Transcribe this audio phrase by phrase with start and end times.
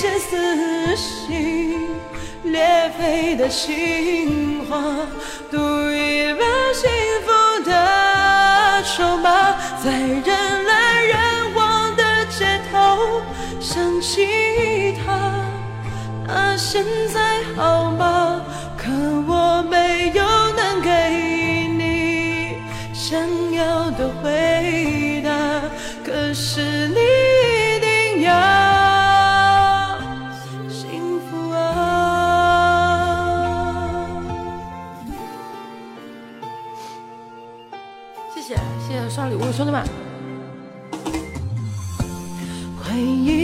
[0.00, 1.88] 些撕心
[2.44, 4.80] 裂肺的情话，
[5.50, 5.56] 赌
[5.90, 6.88] 一把幸
[7.26, 13.20] 福的筹码，在人来人往的街头
[13.58, 15.34] 想起他。
[16.28, 18.40] 他现在好吗？
[18.76, 18.86] 可
[19.26, 20.22] 我没有
[20.52, 22.54] 能给你
[22.94, 23.18] 想
[23.52, 25.30] 要的回答。
[26.06, 27.00] 可是你
[38.40, 38.54] 谢谢
[38.86, 39.84] 谢谢刷礼物的，兄弟们。
[42.80, 43.37] 回忆